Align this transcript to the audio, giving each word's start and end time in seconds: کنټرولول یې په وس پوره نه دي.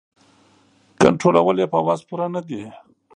کنټرولول 1.01 1.57
یې 1.61 1.67
په 1.73 1.79
وس 1.85 1.99
پوره 2.07 2.27
نه 2.35 2.41
دي. 2.47 2.63